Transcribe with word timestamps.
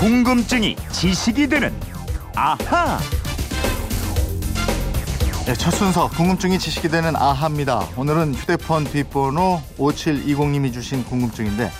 궁금증이 0.00 0.76
지식이 0.92 1.46
되는 1.46 1.70
아하. 2.34 2.98
네, 5.44 5.52
첫 5.52 5.70
순서 5.72 6.08
궁금증이 6.08 6.58
지식이 6.58 6.88
되는 6.88 7.14
아하입니다. 7.14 7.86
오늘은 7.98 8.32
휴대폰 8.34 8.84
뒷번호 8.84 9.60
5720님이 9.76 10.72
주신 10.72 11.04
궁금증인데 11.04 11.70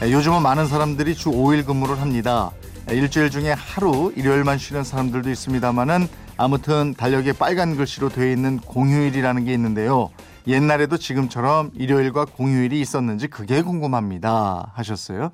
네, 0.00 0.12
요즘은 0.12 0.42
많은 0.42 0.66
사람들이 0.66 1.14
주 1.14 1.30
5일 1.30 1.64
근무를 1.66 2.00
합니다. 2.00 2.50
네, 2.86 2.96
일주일 2.96 3.30
중에 3.30 3.52
하루 3.52 4.12
일요일만 4.16 4.58
쉬는 4.58 4.82
사람들도 4.82 5.30
있습니다만은 5.30 6.08
아무튼 6.36 6.94
달력에 6.96 7.32
빨간 7.32 7.76
글씨로 7.76 8.08
되어 8.08 8.28
있는 8.28 8.58
공휴일이라는 8.58 9.44
게 9.44 9.52
있는데요. 9.52 10.10
옛날에도 10.48 10.96
지금처럼 10.96 11.70
일요일과 11.74 12.24
공휴일이 12.24 12.80
있었는지 12.80 13.28
그게 13.28 13.60
궁금합니다. 13.62 14.72
하셨어요. 14.74 15.30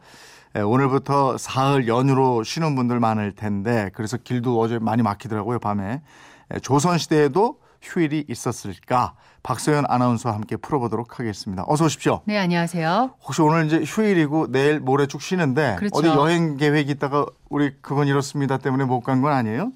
예, 0.56 0.61
오늘부터 0.61 1.39
사흘 1.39 1.89
연휴로 1.89 2.43
쉬는 2.43 2.75
분들 2.77 3.01
많을 3.01 3.33
텐데 3.33 3.91
그래서 3.95 4.16
길도 4.16 4.61
어제 4.61 4.79
많이 4.79 5.03
막히더라고요 5.03 5.59
밤에 5.61 6.03
예, 6.53 6.59
조선시대에도 6.59 7.59
휴일이 7.80 8.25
있었을까 8.29 9.15
박소연 9.42 9.84
아나운서와 9.89 10.34
함께 10.34 10.56
풀어보도록 10.56 11.19
하겠습니다. 11.20 11.65
어서 11.67 11.84
오십시오. 11.84 12.23
네, 12.25 12.39
안녕하세요. 12.39 13.11
혹시 13.25 13.42
오늘 13.42 13.67
이제 13.67 13.83
휴일이고 13.84 14.51
내일 14.51 14.81
모레 14.81 15.06
쭉 15.06 15.20
쉬는데 15.20 15.77
그렇죠. 15.78 15.97
어디 15.98 16.09
여행 16.09 16.56
계획 16.56 16.89
있다가 16.89 17.27
우리 17.51 17.73
그건 17.83 18.06
이렇습니다 18.09 18.56
때문에 18.59 18.84
못 18.84 19.03
간 19.03 19.20
건 19.20 19.33
아니에요? 19.33 19.70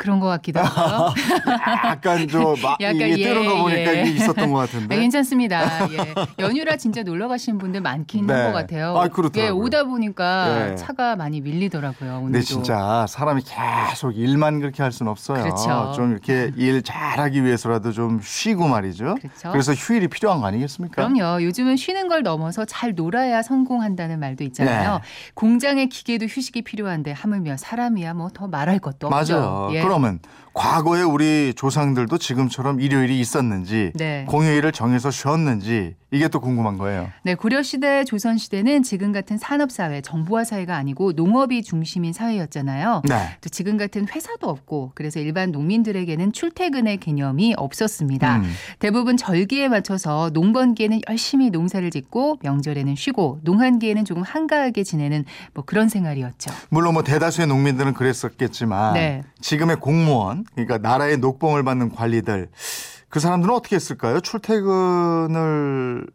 그런 0.00 0.18
것 0.18 0.28
같기도 0.28 0.60
하고요. 0.60 1.12
약간 1.84 2.26
좀 2.26 2.54
마, 2.62 2.74
약간 2.80 2.96
이게 2.96 3.18
예, 3.18 3.24
때려가 3.24 3.62
보니까 3.62 3.94
예. 3.94 4.00
이게 4.00 4.10
있었던 4.12 4.50
것 4.50 4.60
네, 4.62 4.66
같은데. 4.72 4.96
괜찮습니다. 4.98 5.88
예. 5.92 6.14
연휴라 6.38 6.78
진짜 6.78 7.02
놀러 7.02 7.28
가시는 7.28 7.58
분들 7.58 7.82
많긴 7.82 8.26
네. 8.26 8.32
한것 8.32 8.54
같아요. 8.54 8.96
아, 8.96 9.08
그렇더라고요. 9.08 9.44
예, 9.44 9.50
오다 9.50 9.84
보니까 9.84 10.70
예. 10.70 10.76
차가 10.76 11.16
많이 11.16 11.42
밀리더라고요. 11.42 12.12
오늘도. 12.12 12.24
근데 12.24 12.40
진짜 12.40 13.04
사람이 13.10 13.42
계속 13.90 14.16
일만 14.16 14.60
그렇게 14.60 14.82
할 14.82 14.90
수는 14.90 15.12
없어요. 15.12 15.42
그렇죠. 15.42 15.92
좀 15.94 16.12
이렇게 16.12 16.50
일 16.56 16.82
잘하기 16.82 17.44
위해서라도 17.44 17.92
좀 17.92 18.20
쉬고 18.22 18.68
말이죠. 18.68 19.16
그렇죠. 19.20 19.50
그래서 19.52 19.74
휴일이 19.74 20.08
필요한 20.08 20.40
거 20.40 20.46
아니겠습니까? 20.46 20.94
그럼요. 20.94 21.42
요즘은 21.44 21.76
쉬는 21.76 22.08
걸 22.08 22.22
넘어서 22.22 22.64
잘 22.64 22.94
놀아야 22.94 23.42
성공한다는 23.42 24.18
말도 24.18 24.44
있잖아요. 24.44 24.94
네. 24.94 25.00
공장의 25.34 25.90
기계도 25.90 26.24
휴식이 26.24 26.62
필요한데 26.62 27.12
하물며 27.12 27.58
사람이야 27.58 28.14
뭐 28.14 28.30
더 28.32 28.46
말할 28.46 28.78
것도 28.78 29.08
없죠. 29.08 29.34
맞아요. 29.34 29.68
예. 29.90 30.00
그러면 30.00 30.20
과거에 30.52 31.02
우리 31.02 31.54
조상들도 31.54 32.18
지금처럼 32.18 32.80
일요일이 32.80 33.20
있었는지 33.20 33.92
네. 33.94 34.24
공휴일을 34.28 34.72
정해서 34.72 35.10
쉬었는지 35.10 35.94
이게 36.12 36.26
또 36.26 36.40
궁금한 36.40 36.76
거예요. 36.76 37.08
네, 37.22 37.36
고려 37.36 37.62
시대, 37.62 38.04
조선 38.04 38.36
시대는 38.36 38.82
지금 38.82 39.12
같은 39.12 39.38
산업 39.38 39.70
사회, 39.70 40.00
정보화 40.00 40.42
사회가 40.42 40.76
아니고 40.76 41.12
농업이 41.12 41.62
중심인 41.62 42.12
사회였잖아요. 42.12 43.02
네. 43.08 43.36
또 43.40 43.48
지금 43.48 43.76
같은 43.76 44.08
회사도 44.08 44.48
없고 44.48 44.90
그래서 44.96 45.20
일반 45.20 45.52
농민들에게는 45.52 46.32
출퇴근의 46.32 46.96
개념이 46.96 47.54
없었습니다. 47.56 48.38
음. 48.38 48.52
대부분 48.80 49.16
절기에 49.16 49.68
맞춰서 49.68 50.30
농번기에는 50.34 51.02
열심히 51.08 51.50
농사를 51.50 51.88
짓고 51.90 52.38
명절에는 52.42 52.96
쉬고 52.96 53.38
농한기에는 53.42 54.04
조금 54.04 54.22
한가하게 54.22 54.82
지내는 54.82 55.24
뭐 55.54 55.64
그런 55.64 55.88
생활이었죠. 55.88 56.50
물론 56.70 56.94
뭐 56.94 57.04
대다수의 57.04 57.46
농민들은 57.46 57.94
그랬었겠지만 57.94 58.94
네. 58.94 59.22
지금의 59.40 59.76
공무원 59.80 60.44
그러니까 60.54 60.78
나라의 60.78 61.18
녹봉을 61.18 61.64
받는 61.64 61.90
관리들 61.90 62.48
그 63.08 63.18
사람들은 63.18 63.52
어떻게 63.54 63.76
했을까요? 63.76 64.20
출퇴근을 64.20 66.06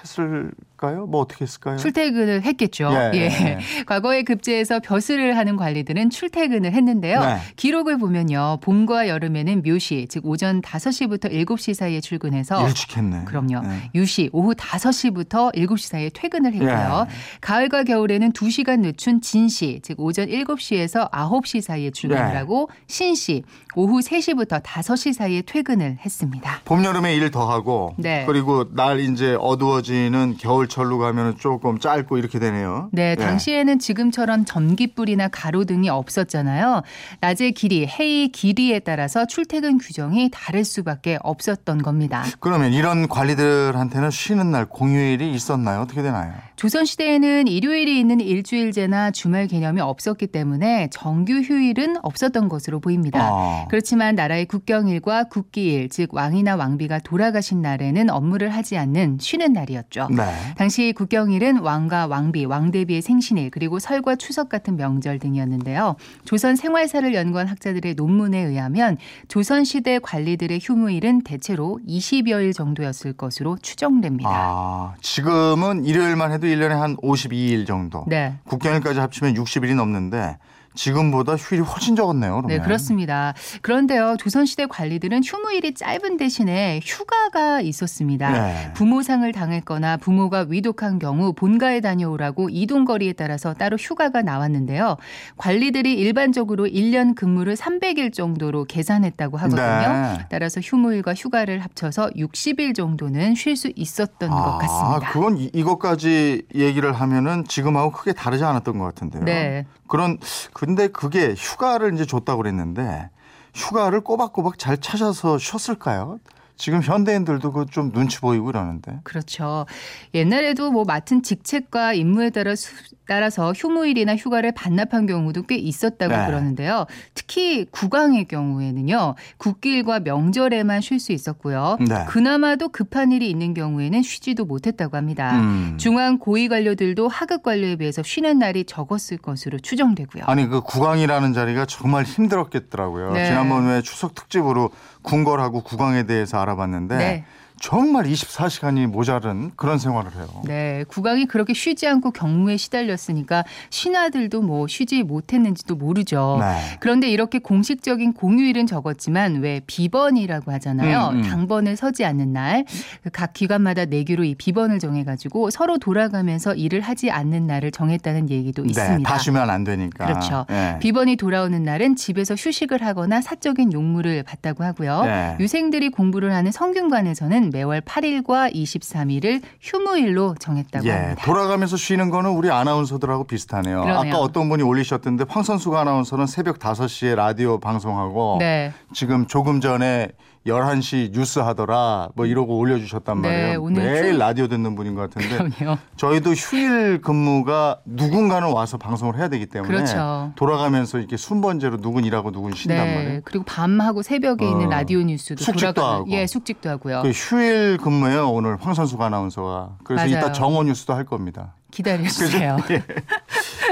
했을 0.00 0.52
까요? 0.82 1.06
뭐 1.06 1.20
어떻게 1.20 1.44
했을까요? 1.44 1.76
출퇴근을 1.76 2.42
했겠죠. 2.42 2.90
예, 2.92 3.10
예. 3.14 3.20
예. 3.20 3.58
과거에 3.86 4.24
급제에서 4.24 4.80
벼슬을 4.80 5.36
하는 5.36 5.56
관리들은 5.56 6.10
출퇴근을 6.10 6.72
했는데요. 6.72 7.20
네. 7.20 7.36
기록을 7.54 7.98
보면요. 7.98 8.58
봄과 8.62 9.06
여름에는 9.06 9.62
묘시, 9.62 10.08
즉 10.10 10.26
오전 10.26 10.60
5시부터 10.60 11.30
7시 11.32 11.74
사이에 11.74 12.00
출근해서 12.00 12.66
일찍 12.66 12.96
했네. 12.96 13.24
그럼요. 13.26 13.60
네. 13.60 13.90
유시 13.94 14.28
오후 14.32 14.54
5시부터 14.54 15.54
7시 15.54 15.86
사이에 15.86 16.10
퇴근을 16.12 16.52
했고요. 16.54 17.06
예. 17.08 17.14
가을과 17.40 17.84
겨울에는 17.84 18.32
2시간 18.32 18.80
늦춘 18.80 19.20
진시, 19.20 19.78
즉 19.84 20.00
오전 20.00 20.26
7시에서 20.28 21.08
9시 21.12 21.60
사이에 21.60 21.90
출근을 21.92 22.30
예. 22.32 22.36
하고 22.38 22.68
신시 22.88 23.44
오후 23.76 24.00
3시부터 24.00 24.62
5시 24.64 25.12
사이에 25.12 25.42
퇴근을 25.42 25.98
했습니다. 26.04 26.60
봄 26.64 26.84
여름에 26.84 27.14
일 27.14 27.30
더 27.30 27.48
하고 27.48 27.94
네. 27.96 28.24
그리고 28.26 28.64
날 28.74 28.98
이제 28.98 29.36
어두워지는 29.38 30.36
겨울 30.38 30.66
철로 30.72 30.96
가면 30.96 31.36
조금 31.38 31.78
짧고 31.78 32.16
이렇게 32.16 32.38
되네요. 32.38 32.88
네, 32.92 33.10
예. 33.10 33.14
당시에는 33.14 33.78
지금처럼 33.78 34.46
전기불이나 34.46 35.28
가로등이 35.28 35.90
없었잖아요. 35.90 36.82
낮의 37.20 37.52
길이, 37.52 37.86
해의 37.86 38.28
길이에 38.28 38.78
따라서 38.78 39.26
출퇴근 39.26 39.76
규정이 39.76 40.30
다를 40.32 40.64
수밖에 40.64 41.18
없었던 41.22 41.82
겁니다. 41.82 42.24
그러면 42.40 42.72
이런 42.72 43.06
관리들한테는 43.06 44.10
쉬는 44.10 44.50
날 44.50 44.64
공휴일이 44.64 45.32
있었나요? 45.34 45.82
어떻게 45.82 46.00
되나요? 46.00 46.32
조선시대에는 46.56 47.48
일요일이 47.48 47.98
있는 47.98 48.20
일주일제나 48.20 49.10
주말 49.10 49.48
개념이 49.48 49.80
없었기 49.80 50.28
때문에 50.28 50.88
정규 50.90 51.34
휴일은 51.34 51.96
없었던 52.02 52.48
것으로 52.48 52.80
보입니다. 52.80 53.18
아. 53.20 53.66
그렇지만 53.68 54.14
나라의 54.14 54.46
국경일과 54.46 55.24
국기일, 55.24 55.88
즉 55.90 56.14
왕이나 56.14 56.56
왕비가 56.56 57.00
돌아가신 57.00 57.60
날에는 57.60 58.08
업무를 58.10 58.50
하지 58.50 58.78
않는 58.78 59.18
쉬는 59.20 59.52
날이었죠. 59.52 60.08
네. 60.10 60.24
당시 60.56 60.92
국경일은 60.92 61.58
왕과 61.58 62.06
왕비, 62.06 62.44
왕대비의 62.44 63.02
생신일, 63.02 63.50
그리고 63.50 63.78
설과 63.78 64.16
추석 64.16 64.48
같은 64.48 64.76
명절 64.76 65.18
등이었는데요. 65.18 65.96
조선 66.24 66.56
생활사를 66.56 67.14
연구한 67.14 67.46
학자들의 67.48 67.94
논문에 67.94 68.38
의하면 68.38 68.96
조선 69.28 69.64
시대 69.64 69.98
관리들의 69.98 70.60
휴무일은 70.62 71.22
대체로 71.22 71.78
20여일 71.88 72.54
정도였을 72.54 73.12
것으로 73.14 73.56
추정됩니다. 73.60 74.30
아, 74.32 74.94
지금은 75.00 75.84
일요일만 75.84 76.32
해도 76.32 76.46
1년에 76.46 76.70
한 76.70 76.96
52일 76.96 77.66
정도. 77.66 78.04
네. 78.08 78.34
국경일까지 78.44 79.00
합치면 79.00 79.34
60일이 79.34 79.74
넘는데 79.74 80.38
지금보다 80.74 81.36
휴일이 81.36 81.62
훨씬 81.62 81.96
적었네요. 81.96 82.36
그러면. 82.36 82.48
네, 82.48 82.62
그렇습니다. 82.62 83.34
그런데요, 83.60 84.16
조선시대 84.18 84.66
관리들은 84.66 85.22
휴무일이 85.24 85.74
짧은 85.74 86.16
대신에 86.16 86.80
휴가가 86.82 87.60
있었습니다. 87.60 88.30
네. 88.30 88.72
부모상을 88.74 89.30
당했거나 89.32 89.98
부모가 89.98 90.46
위독한 90.48 90.98
경우 90.98 91.32
본가에 91.32 91.80
다녀오라고 91.80 92.48
이동거리에 92.50 93.12
따라서 93.12 93.54
따로 93.54 93.76
휴가가 93.76 94.22
나왔는데요. 94.22 94.96
관리들이 95.36 95.94
일반적으로 95.94 96.66
1년 96.66 97.14
근무를 97.14 97.54
300일 97.54 98.12
정도로 98.12 98.64
계산했다고 98.64 99.36
하거든요. 99.36 100.16
네. 100.16 100.26
따라서 100.30 100.60
휴무일과 100.60 101.14
휴가를 101.14 101.60
합쳐서 101.60 102.10
60일 102.16 102.74
정도는 102.74 103.34
쉴 103.34 103.56
수 103.56 103.70
있었던 103.76 104.30
것 104.30 104.58
같습니다. 104.58 105.08
아, 105.08 105.12
그건 105.12 105.36
이, 105.38 105.50
이것까지 105.52 106.42
얘기를 106.54 106.92
하면은 106.92 107.44
지금하고 107.46 107.92
크게 107.92 108.12
다르지 108.12 108.44
않았던 108.44 108.78
것 108.78 108.84
같은데요. 108.84 109.24
네. 109.24 109.66
그런 109.88 110.18
근데 110.62 110.86
그게 110.86 111.34
휴가를 111.36 111.92
이제 111.92 112.06
줬다고 112.06 112.40
그랬는데 112.40 113.10
휴가를 113.52 114.00
꼬박꼬박 114.02 114.60
잘 114.60 114.76
찾아서 114.78 115.36
쉬었을까요? 115.36 116.20
지금 116.56 116.80
현대인들도 116.82 117.50
그 117.52 117.66
좀 117.66 117.90
눈치 117.90 118.20
보이고 118.20 118.48
이러는데. 118.48 119.00
그렇죠. 119.02 119.66
옛날에도 120.14 120.70
뭐 120.70 120.84
맡은 120.84 121.24
직책과 121.24 121.94
임무에 121.94 122.30
따라 122.30 122.54
수, 122.54 122.70
따라서 123.06 123.52
휴무일이나 123.52 124.16
휴가를 124.16 124.52
반납한 124.52 125.06
경우도 125.06 125.44
꽤 125.44 125.56
있었다고 125.56 126.14
네. 126.14 126.26
그러는데요. 126.26 126.86
특히 127.14 127.66
국왕의 127.70 128.26
경우에는요. 128.26 129.14
국기일과 129.38 130.00
명절에만 130.00 130.80
쉴 130.80 131.00
수 131.00 131.12
있었고요. 131.12 131.78
네. 131.80 132.04
그나마도 132.08 132.68
급한 132.68 133.12
일이 133.12 133.28
있는 133.28 133.54
경우에는 133.54 134.02
쉬지도 134.02 134.44
못했다고 134.44 134.96
합니다. 134.96 135.36
음. 135.40 135.76
중앙 135.78 136.18
고위 136.18 136.48
관료들도 136.48 137.08
하급 137.08 137.42
관료에 137.42 137.76
비해서 137.76 138.02
쉬는 138.02 138.38
날이 138.38 138.64
적었을 138.64 139.18
것으로 139.18 139.58
추정되고요. 139.58 140.24
아니 140.26 140.46
그 140.46 140.60
국왕이라는 140.60 141.32
자리가 141.32 141.66
정말 141.66 142.04
힘들었겠더라고요. 142.04 143.12
네. 143.12 143.26
지난번에 143.26 143.82
추석 143.82 144.14
특집으로 144.14 144.70
궁궐하고 145.02 145.62
국왕에 145.62 146.04
대해서 146.04 146.40
알아봤는데 146.40 146.96
네. 146.96 147.24
정말 147.62 148.06
24시간이 148.06 148.88
모자른 148.88 149.52
그런 149.54 149.78
생활을 149.78 150.12
해요. 150.16 150.26
네, 150.44 150.84
국왕이 150.88 151.26
그렇게 151.26 151.54
쉬지 151.54 151.86
않고 151.86 152.10
경무에 152.10 152.56
시달렸으니까 152.56 153.44
신하들도 153.70 154.42
뭐 154.42 154.66
쉬지 154.66 155.04
못했는지도 155.04 155.76
모르죠. 155.76 156.38
네. 156.40 156.76
그런데 156.80 157.08
이렇게 157.08 157.38
공식적인 157.38 158.14
공휴일은 158.14 158.66
적었지만 158.66 159.42
왜 159.42 159.60
비번이라고 159.64 160.50
하잖아요. 160.50 161.10
음, 161.12 161.18
음. 161.18 161.22
당번을 161.22 161.76
서지 161.76 162.04
않는 162.04 162.32
날, 162.32 162.64
그각 163.04 163.32
기관마다 163.32 163.84
내규로 163.84 164.24
이 164.24 164.34
비번을 164.34 164.80
정해가지고 164.80 165.50
서로 165.50 165.78
돌아가면서 165.78 166.56
일을 166.56 166.80
하지 166.80 167.12
않는 167.12 167.46
날을 167.46 167.70
정했다는 167.70 168.28
얘기도 168.28 168.64
네, 168.64 168.70
있습니다. 168.70 169.08
다 169.08 169.18
쉬면 169.18 169.48
안 169.48 169.62
되니까. 169.62 170.06
그렇죠. 170.06 170.46
네. 170.48 170.78
비번이 170.80 171.14
돌아오는 171.14 171.62
날은 171.62 171.94
집에서 171.94 172.34
휴식을 172.34 172.82
하거나 172.82 173.20
사적인 173.20 173.72
용무를 173.72 174.24
받다고 174.24 174.64
하고요. 174.64 175.04
네. 175.04 175.36
유생들이 175.38 175.90
공부를 175.90 176.34
하는 176.34 176.50
성균관에서는 176.50 177.51
매월 177.52 177.80
8일과 177.80 178.52
23일을 178.54 179.42
휴무일로 179.60 180.34
정했다고 180.38 180.86
예, 180.86 180.90
합니다. 180.90 181.22
돌아가면서 181.24 181.76
쉬는 181.76 182.10
거는 182.10 182.30
우리 182.30 182.50
아나운서들하고 182.50 183.24
비슷하네요. 183.24 183.82
그러네요. 183.82 184.14
아까 184.14 184.18
어떤 184.20 184.48
분이 184.48 184.62
올리셨던데 184.62 185.24
황선수가 185.28 185.80
아나운서는 185.80 186.26
새벽 186.26 186.58
5시에 186.58 187.14
라디오 187.14 187.58
방송하고 187.60 188.36
네. 188.40 188.72
지금 188.92 189.26
조금 189.26 189.60
전에 189.60 190.08
11시 190.44 191.12
뉴스 191.12 191.38
하더라 191.38 192.08
뭐 192.16 192.26
이러고 192.26 192.58
올려주셨단 192.58 193.22
네, 193.22 193.28
말이에요. 193.28 193.62
오늘 193.62 193.80
매일 193.84 194.14
휴- 194.14 194.18
라디오 194.18 194.48
듣는 194.48 194.74
분인 194.74 194.96
것 194.96 195.08
같은데 195.08 195.50
그럼요. 195.56 195.78
저희도 195.96 196.32
휴일 196.32 197.00
근무가 197.00 197.78
누군가는 197.84 198.48
와서 198.50 198.76
방송을 198.76 199.16
해야 199.18 199.28
되기 199.28 199.46
때문에 199.46 199.72
그렇죠. 199.72 200.32
돌아가면서 200.34 200.98
이렇게 200.98 201.16
순번제로 201.16 201.76
누군 201.76 202.04
일하고 202.04 202.32
누군 202.32 202.54
쉰단 202.56 202.76
네. 202.86 202.94
말이에요. 202.96 203.20
그리고 203.24 203.44
밤하고 203.44 204.02
새벽에 204.02 204.44
있는 204.48 204.66
어. 204.66 204.70
라디오 204.70 205.00
뉴스도 205.02 205.44
숙직도 205.44 205.74
돌아가는 205.74 206.00
하고. 206.00 206.10
예, 206.10 206.26
숙직도 206.26 206.68
하고요. 206.70 207.02
그 207.02 207.10
휴일 207.10 207.41
근무예요 207.82 208.30
오늘 208.30 208.56
황선수가 208.60 209.04
아나운서가. 209.06 209.78
그래서 209.84 210.04
맞아요. 210.04 210.18
이따 210.18 210.32
정오 210.32 210.62
뉴스도 210.64 210.94
할 210.94 211.04
겁니다. 211.04 211.54
기다려 211.70 212.02
주세요. 212.08 212.56
예. 212.70 212.82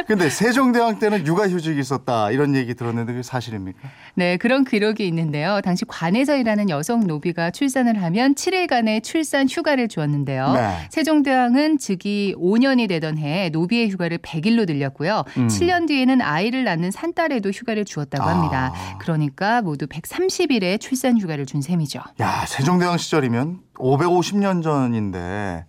근데 0.07 0.29
세종대왕 0.29 0.99
때는 0.99 1.27
육아휴직이 1.27 1.79
있었다 1.79 2.31
이런 2.31 2.55
얘기 2.57 2.75
들었는데 2.75 3.13
그게 3.13 3.23
사실입니까? 3.23 3.79
네, 4.15 4.37
그런 4.37 4.65
기록이 4.65 5.07
있는데요. 5.07 5.61
당시 5.63 5.85
관에서 5.87 6.37
일하는 6.37 6.69
여성 6.71 7.07
노비가 7.07 7.51
출산을 7.51 8.03
하면 8.03 8.35
7일간의 8.35 9.03
출산 9.03 9.49
휴가를 9.49 9.89
주었는데요. 9.89 10.53
네. 10.53 10.77
세종대왕은 10.91 11.79
즉위 11.79 12.35
5년이 12.37 12.89
되던 12.89 13.19
해에 13.19 13.51
노비의 13.51 13.91
휴가를 13.91 14.19
100일로 14.19 14.67
늘렸고요. 14.67 15.25
음. 15.37 15.49
7년 15.49 15.87
뒤에는 15.87 16.21
아이를 16.21 16.65
낳는 16.65 16.91
산딸에도 16.91 17.51
휴가를 17.51 17.85
주었다고 17.85 18.29
아. 18.29 18.35
합니다. 18.35 18.73
그러니까 19.01 19.63
모두 19.63 19.87
130일의 19.87 20.81
출산 20.81 21.19
휴가를 21.19 21.47
준 21.47 21.63
셈이죠. 21.63 22.01
야 22.21 22.45
세종대왕 22.47 22.99
시절이면 22.99 23.61
550년 23.75 24.63
전인데 24.63 25.65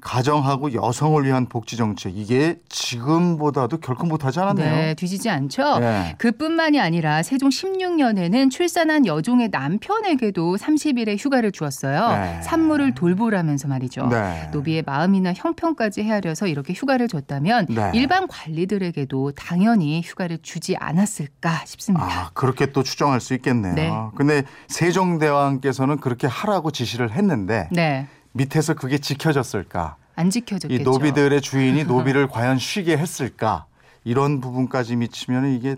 가정하고 0.00 0.72
여성을 0.74 1.24
위한 1.24 1.46
복지 1.46 1.76
정책 1.76 2.16
이게 2.16 2.58
지금보다도 2.68 3.78
결코 3.78 4.06
못하지 4.06 4.40
않았네요. 4.40 4.74
네, 4.74 4.94
뒤지지 4.94 5.30
않죠. 5.30 5.78
예. 5.80 6.14
그뿐만이 6.18 6.80
아니라 6.80 7.22
세종 7.22 7.48
16년에는 7.48 8.50
출산한 8.50 9.06
여종의 9.06 9.48
남편에게도 9.50 10.56
30일의 10.56 11.16
휴가를 11.18 11.52
주었어요. 11.52 12.08
네. 12.16 12.42
산모를 12.42 12.94
돌보라면서 12.94 13.68
말이죠. 13.68 14.06
네. 14.08 14.48
노비의 14.52 14.82
마음이나 14.86 15.32
형편까지 15.34 16.02
헤아려서 16.02 16.46
이렇게 16.46 16.72
휴가를 16.72 17.08
줬다면 17.08 17.66
네. 17.68 17.90
일반 17.94 18.26
관리들에게도 18.26 19.32
당연히 19.32 20.02
휴가를 20.02 20.38
주지 20.42 20.76
않았을까 20.76 21.64
싶습니다. 21.66 22.06
아, 22.06 22.30
그렇게 22.34 22.72
또 22.72 22.82
추정할 22.82 23.20
수 23.20 23.34
있겠네요. 23.34 23.74
네. 23.74 23.90
근데 24.16 24.42
세종대왕께서는 24.68 25.98
그렇게 25.98 26.26
하라고 26.26 26.70
지시를 26.70 27.12
했는데 27.12 27.68
네. 27.70 28.06
밑에서 28.32 28.74
그게 28.74 28.98
지켜졌을까? 28.98 29.96
안 30.16 30.30
지켜졌겠죠. 30.30 30.80
이 30.80 30.84
노비들의 30.84 31.40
주인이 31.40 31.84
노비를 31.84 32.28
과연 32.28 32.58
쉬게 32.58 32.96
했을까? 32.96 33.66
이런 34.04 34.40
부분까지 34.40 34.96
미치면 34.96 35.54
이게 35.54 35.76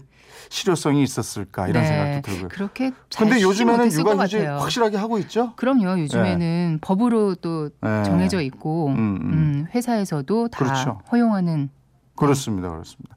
실효성이 0.48 1.02
있었을까? 1.02 1.68
이런 1.68 1.82
네. 1.82 1.88
생각도 1.88 2.30
들고요. 2.30 2.48
그렇게 2.48 2.92
잘 3.08 3.28
근데 3.28 3.42
요즘에는 3.42 3.92
육아휴직. 3.92 4.40
확실하게 4.46 4.96
하고 4.96 5.18
있죠? 5.18 5.54
그럼요. 5.56 5.98
요즘에는 6.00 6.78
법으로 6.82 7.36
또 7.36 7.70
네. 7.80 8.02
정해져 8.04 8.40
있고 8.42 8.88
음, 8.88 8.94
음. 8.94 9.32
음, 9.32 9.66
회사에서도 9.74 10.48
다 10.48 10.58
그렇죠. 10.64 11.00
허용하는 11.10 11.70
그렇습니다. 12.16 12.70
그렇습니다. 12.70 13.16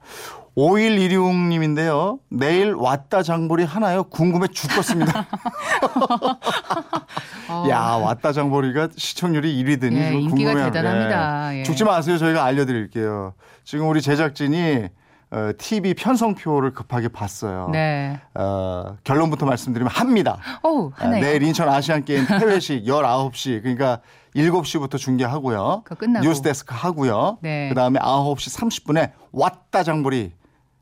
5116님인데요. 0.56 2.20
내일 2.30 2.74
왔다 2.74 3.22
장보리 3.22 3.66
하나요? 3.66 4.04
궁금해 4.04 4.48
죽겠습니다. 4.48 5.28
어, 7.50 7.66
야, 7.70 7.80
왔다 8.02 8.32
장보리가 8.32 8.90
시청률이 8.96 9.64
1위더니 9.64 9.96
예, 9.98 10.14
인기가 10.14 10.52
궁금해요. 10.52 10.66
대단합니다. 10.72 11.56
예. 11.56 11.60
예. 11.60 11.64
죽지 11.64 11.84
마세요. 11.84 12.18
저희가 12.18 12.44
알려드릴게요. 12.44 13.34
지금 13.64 13.88
우리 13.90 14.02
제작진이 14.02 14.88
어, 15.32 15.52
TV 15.58 15.96
편성표를 15.96 16.74
급하게 16.74 17.08
봤어요. 17.08 17.70
네. 17.72 18.20
어, 18.36 18.96
결론부터 19.04 19.46
말씀드리면 19.46 19.92
합니다. 19.92 20.38
오, 20.64 20.92
아, 20.98 21.06
하나요. 21.06 21.22
내일 21.22 21.44
인천 21.44 21.68
아시안 21.68 22.06
게임 22.06 22.26
폐회식 22.28 22.86
19시 22.86 23.62
그러니까 23.62 24.00
7시부터 24.36 24.98
중계하고요. 24.98 25.84
끝나고. 25.98 26.26
뉴스데스크 26.26 26.74
하고요. 26.78 27.40
네. 27.42 27.70
그다음에 27.70 28.00
9시 28.00 28.60
30분에 28.60 29.12
왔다 29.32 29.84
장보리 29.84 30.32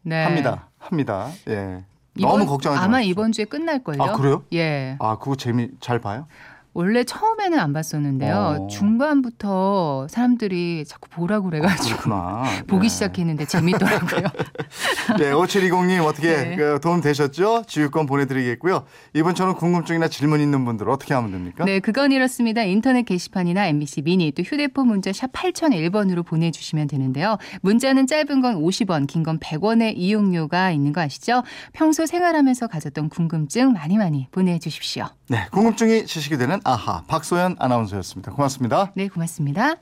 네. 0.04 0.24
합니다. 0.24 0.68
합니다. 0.77 1.30
예. 1.48 1.83
이번- 2.18 2.31
너무 2.39 2.45
걱정하지 2.45 2.83
아마 2.83 2.98
마십시오. 2.98 3.12
이번 3.12 3.31
주에 3.31 3.45
끝날 3.45 3.83
걸요. 3.83 4.04
아, 4.04 4.12
그래요? 4.13 4.44
예. 4.54 4.98
아, 5.00 5.18
그거 5.18 5.36
재미 5.36 5.69
잘 5.80 6.00
봐요? 6.00 6.27
원래 6.74 7.04
처음에는 7.04 7.60
안 7.60 7.72
봤었는데요. 7.74 8.36
어. 8.64 8.68
중반부터 8.68 10.08
사람들이 10.10 10.86
자꾸 10.88 11.10
보라고 11.10 11.50
그래가지고 11.50 11.98
그렇구나. 12.00 12.44
보기 12.68 12.88
네. 12.88 12.90
시작했는데 12.90 13.46
재밌더라고요. 13.46 14.22
네, 15.20 15.31
5720님 15.31 16.04
어떻게 16.06 16.36
네. 16.36 16.56
그 16.56 16.80
도움 16.81 17.02
되셨죠? 17.02 17.64
지휘권 17.68 18.06
보내드리겠고요. 18.08 18.86
이번처럼 19.14 19.56
궁금증이나 19.56 20.08
질문 20.08 20.40
있는 20.42 20.66
분들 20.66 20.90
어떻게 20.90 21.14
하면 21.14 21.31
됩니까? 21.31 21.64
네, 21.66 21.80
그건 21.80 22.12
이렇습니다. 22.12 22.64
인터넷 22.64 23.04
게시판이나 23.04 23.68
MBC 23.68 24.02
미니 24.02 24.31
또 24.31 24.42
휴대폰 24.44 24.88
문자 24.88 25.12
샵 25.14 25.31
8001번으로 25.31 26.25
보내주시면 26.25 26.88
되는데요. 26.88 27.38
문자는 27.62 28.08
짧은 28.08 28.42
건 28.42 28.56
50원, 28.62 29.08
긴 29.08 29.24
건 29.24 29.40
100원의 29.40 29.94
이용료가 29.96 30.72
있는 30.72 30.92
거 30.92 31.00
아시죠? 31.00 31.44
평소 31.72 32.06
생활하면서 32.06 32.68
가졌던 32.68 33.08
궁금증 33.08 33.72
많이 33.72 33.98
많이 33.98 34.28
보내주십시오. 34.31 35.06
네, 35.30 35.48
궁금증이 35.52 36.06
지식이 36.06 36.38
되는 36.38 36.60
아하 36.63 37.04
박소연 37.07 37.57
아나운서였습니다. 37.60 38.31
고맙습니다. 38.31 38.92
네, 38.95 39.07
고맙습니다. 39.07 39.75